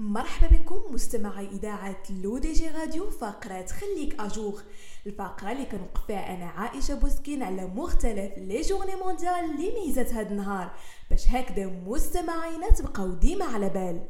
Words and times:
مرحبا 0.00 0.56
بكم 0.56 0.94
مستمعي 0.94 1.48
إذاعة 1.48 2.02
L'ODJ 2.22 2.68
راديو 2.68 3.10
فقرة 3.10 3.66
خليك 3.66 4.20
à 4.20 4.27
jour. 4.27 4.60
الفقرة 5.06 5.52
اللي 5.52 5.64
كنوقف 5.64 6.06
فيها 6.06 6.36
أنا 6.36 6.44
عائشة 6.44 6.94
بوسكين 6.94 7.42
على 7.42 7.66
مختلف 7.66 8.32
les 8.38 8.60
journées 8.60 8.94
mondiales 8.94 9.44
اللي 9.50 9.72
ميزات 9.86 10.12
هاد 10.12 10.30
النهار. 10.30 10.70
باش 11.10 11.28
هكذا 11.28 11.66
مستمعينا 11.66 12.70
تبقاو 12.70 13.10
ديما 13.10 13.44
على 13.44 13.68
بال. 13.68 14.06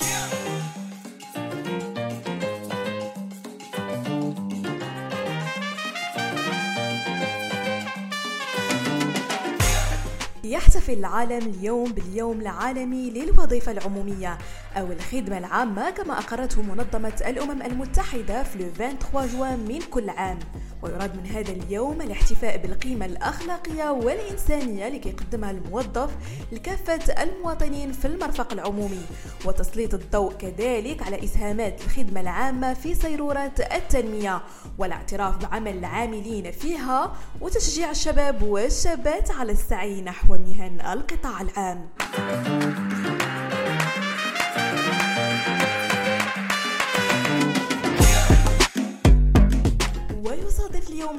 يحتفل 10.51 10.93
العالم 10.93 11.55
اليوم 11.55 11.93
باليوم 11.93 12.41
العالمي 12.41 13.11
للوظيفة 13.11 13.73
العمومية 13.73 14.39
أو 14.77 14.93
الخدمة 14.93 15.39
العامة 15.39 15.91
كما 15.91 16.19
أقرته 16.19 16.63
منظمة 16.63 17.23
الأمم 17.27 17.63
المتحدة 17.63 18.43
في 18.43 18.71
23 18.77 19.29
جوان 19.29 19.59
من 19.59 19.79
كل 19.91 20.11
عام. 20.11 20.39
ويراد 20.83 21.17
من 21.17 21.27
هذا 21.27 21.53
اليوم 21.53 22.03
الاحتفاء 22.03 22.57
بالقيمة 22.57 23.07
الأخلاقية 23.07 23.91
والإنسانية 23.91 24.87
اللي 24.87 24.99
كيقدمها 24.99 25.51
الموظف 25.51 26.11
لكافة 26.53 27.23
المواطنين 27.23 27.93
في 27.93 28.05
المرفق 28.05 28.53
العمومي. 28.53 29.03
وتسليط 29.45 29.95
الضوء 29.95 30.33
كذلك 30.33 31.03
على 31.03 31.25
إسهامات 31.25 31.81
الخدمة 31.85 32.21
العامة 32.21 32.75
في 32.75 32.95
صيرورة 32.95 33.53
التنمية 33.73 34.43
والاعتراف 34.79 35.37
بعمل 35.37 35.79
العاملين 35.79 36.51
فيها 36.51 37.17
وتشجيع 37.41 37.91
الشباب 37.91 38.43
والشابات 38.43 39.31
على 39.31 39.53
السعي 39.53 40.03
نحو 40.03 40.35
مهن 40.35 40.81
القطاع 40.81 41.41
العام. 41.41 41.89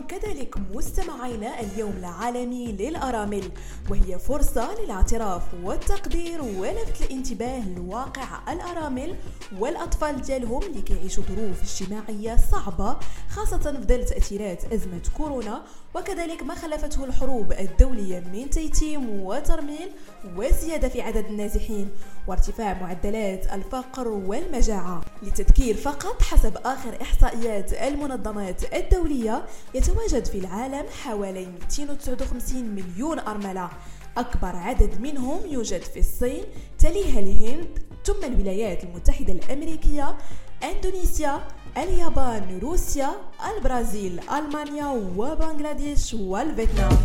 كذلك 0.08 0.56
مستمعينا 0.74 1.60
اليوم 1.60 1.94
العالمي 2.00 2.72
للأرامل 2.72 3.52
وهي 3.90 4.20
فرصة 4.20 4.82
للاعتراف 4.82 5.42
والتقدير 5.64 6.42
ولفت 6.42 7.02
الانتباه 7.02 7.70
لواقع 7.70 8.54
الأرامل 8.54 9.16
والأطفال 9.60 10.22
ديالهم 10.22 10.64
اللي 10.64 10.82
كيعيشوا 10.82 11.24
ظروف 11.24 11.62
اجتماعية 11.64 12.38
صعبة 12.52 12.98
خاصة 13.30 13.58
في 13.58 13.88
ظل 13.88 14.06
تأثيرات 14.06 14.74
أزمة 14.74 15.02
كورونا. 15.18 15.62
وكذلك 15.96 16.44
ما 16.44 16.56
خلفته 16.56 17.06
الحروب 17.06 17.52
الدولية 17.52 18.20
من 18.20 18.50
تيتيم 18.50 19.10
وترميل 19.10 19.90
وزيادة 20.36 20.90
في 20.90 21.02
عدد 21.02 21.26
النازحين 21.26 21.90
وارتفاع 22.28 22.74
معدلات 22.82 23.54
الفقر 23.54 24.08
والمجاعة. 24.08 25.02
للتذكير 25.24 25.76
فقط 25.76 26.22
حسب 26.22 26.58
آخر 26.66 27.02
إحصائيات 27.02 27.74
المنظمات 27.74 28.74
الدولية 28.74 29.46
يتواجد 29.92 30.26
في 30.26 30.38
العالم 30.38 30.86
حوالي 31.04 31.46
259 31.46 32.64
مليون 32.64 33.20
أرملة. 33.20 33.70
أكبر 34.18 34.56
عدد 34.56 35.02
منهم 35.02 35.40
يوجد 35.46 35.82
في 35.82 36.00
الصين 36.00 36.44
تليها 36.80 37.20
الهند 37.20 37.80
ثم 38.06 38.24
الولايات 38.24 38.84
المتحدة 38.84 39.34
الأمريكية 39.34 40.18
أندونيسيا 40.64 41.48
اليابان 41.78 42.60
روسيا 42.64 43.12
البرازيل 43.58 44.20
ألمانيا 44.30 44.88
وبنغلاديش 45.18 46.14
والفيتنام. 46.14 46.98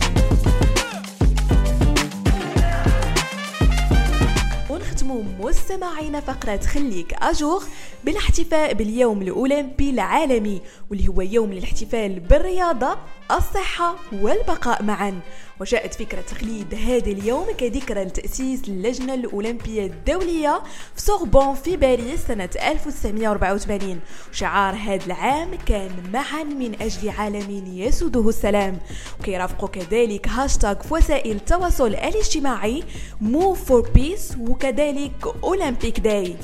ونختموا 5.11 5.49
مستمعينا 5.51 6.21
فقرة 6.21 6.57
خليك 6.57 7.15
أجوغ 7.15 7.65
بالاحتفاء 8.05 8.75
باليوم 8.75 9.23
الأولمبي 9.23 9.91
العالمي 9.91 10.61
واللي 10.91 11.09
هو 11.09 11.21
يوم 11.21 11.53
للاحتفال 11.53 12.21
بالرياضة. 12.21 12.99
الصحة 13.31 13.97
والبقاء 14.13 14.83
معا. 14.83 15.21
وجاءت 15.61 15.95
فكرة 15.95 16.21
تقليد 16.21 16.75
هذا 16.75 17.11
اليوم 17.11 17.47
كذكرى 17.59 18.05
لتأسيس 18.05 18.69
اللجنة 18.69 19.15
الأولمبية 19.15 19.87
الدولية 19.87 20.63
في 20.95 21.01
سوربون 21.01 21.55
في 21.55 21.77
باريس 21.77 22.21
سنة 22.27 22.49
1984 22.63 24.01
شعار 24.33 24.75
هذا 24.75 25.07
العام 25.07 25.49
كان 25.67 25.91
معا 26.13 26.43
من 26.43 26.83
أجل 26.83 27.09
عالم 27.09 27.65
يسوده 27.67 28.29
السلام. 28.29 28.79
وكيرافقوا 29.21 29.69
كذلك 29.69 30.29
هاشتاغ 30.29 30.83
في 30.83 30.95
وسائل 30.95 31.37
التواصل 31.37 31.87
الاجتماعي 31.87 32.85
Move 33.23 33.57
for 33.69 33.83
Peace 33.99 34.39
وكذلك 34.41 35.27
أولمبيك 35.45 36.01
داي. 36.01 36.37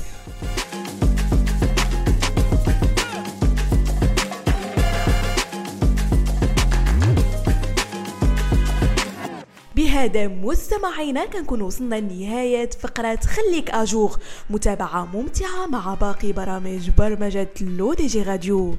بهذا 9.93 10.27
مستمعينا 10.27 11.25
كنكون 11.25 11.61
وصلنا 11.61 11.95
لنهاية 11.95 12.69
فقرة 12.69 13.15
خليك 13.15 13.69
أجوغ 13.69 14.17
متابعة 14.49 15.05
ممتعة 15.05 15.67
مع 15.67 15.93
باقي 15.93 16.31
برامج 16.31 16.89
برمجة 16.97 17.49
لو 17.61 17.93
دي 17.93 18.07
جي 18.07 18.23
راديو. 18.23 18.75